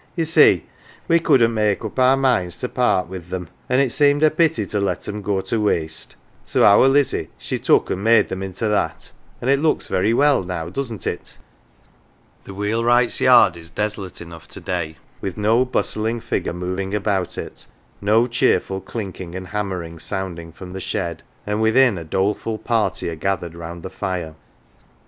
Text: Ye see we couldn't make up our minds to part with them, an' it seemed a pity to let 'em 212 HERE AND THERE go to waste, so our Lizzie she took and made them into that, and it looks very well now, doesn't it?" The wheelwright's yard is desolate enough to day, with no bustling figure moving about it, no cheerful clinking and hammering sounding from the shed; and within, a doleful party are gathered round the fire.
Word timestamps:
Ye 0.15 0.23
see 0.25 0.65
we 1.07 1.19
couldn't 1.19 1.53
make 1.53 1.85
up 1.85 1.99
our 1.99 2.17
minds 2.17 2.57
to 2.57 2.67
part 2.69 3.07
with 3.07 3.29
them, 3.29 3.49
an' 3.69 3.79
it 3.81 3.91
seemed 3.91 4.23
a 4.23 4.31
pity 4.31 4.65
to 4.65 4.79
let 4.79 5.07
'em 5.07 5.21
212 5.21 5.21
HERE 5.21 5.21
AND 5.21 5.23
THERE 5.23 5.27
go 5.27 5.41
to 5.45 5.81
waste, 5.83 6.15
so 6.43 6.63
our 6.63 6.87
Lizzie 6.87 7.29
she 7.37 7.59
took 7.59 7.91
and 7.91 8.03
made 8.03 8.29
them 8.29 8.41
into 8.41 8.67
that, 8.67 9.11
and 9.39 9.47
it 9.51 9.59
looks 9.59 9.85
very 9.85 10.11
well 10.11 10.41
now, 10.43 10.69
doesn't 10.69 11.05
it?" 11.05 11.37
The 12.45 12.53
wheelwright's 12.55 13.21
yard 13.21 13.55
is 13.55 13.69
desolate 13.69 14.21
enough 14.21 14.47
to 14.47 14.59
day, 14.59 14.95
with 15.21 15.37
no 15.37 15.65
bustling 15.65 16.19
figure 16.19 16.51
moving 16.51 16.95
about 16.95 17.37
it, 17.37 17.67
no 18.01 18.25
cheerful 18.25 18.81
clinking 18.81 19.35
and 19.35 19.49
hammering 19.49 19.99
sounding 19.99 20.51
from 20.51 20.73
the 20.73 20.81
shed; 20.81 21.21
and 21.45 21.61
within, 21.61 21.99
a 21.99 22.03
doleful 22.03 22.57
party 22.57 23.07
are 23.11 23.15
gathered 23.15 23.53
round 23.53 23.83
the 23.83 23.91
fire. 23.91 24.33